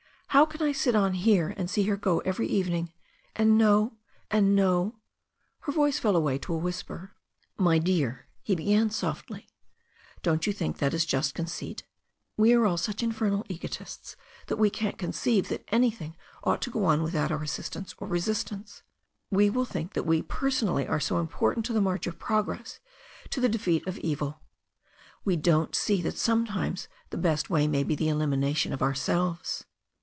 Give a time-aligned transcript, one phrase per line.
[0.33, 2.93] How can I sit on here and see her go every eve ing—
[3.35, 3.97] ^and know—
[4.31, 4.95] ^and know
[5.63, 7.11] Her voice fell away to a whisper.
[7.57, 9.49] "My dear," he began very softly.
[10.23, 11.83] "Don't you think that is just conceit?
[12.37, 14.15] We are all such infernal egoists
[14.47, 16.13] that we can't conceive that an3rthing
[16.45, 18.81] ought to go on without our THE STORY OF A NEW ZEALAND RIVER 353 assistance
[19.33, 19.35] or resistance.
[19.35, 22.79] We will think that we personally are so important to the march of progress,
[23.31, 24.39] to the defeat of evil.
[25.25, 29.65] We don't see that sometimes the best thing may be the elimination of ourselves."